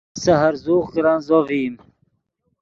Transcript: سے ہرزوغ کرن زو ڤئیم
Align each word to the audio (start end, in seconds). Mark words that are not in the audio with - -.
سے 0.21 0.31
ہرزوغ 0.41 0.83
کرن 0.93 1.17
زو 1.27 1.37
ڤئیم 1.47 1.73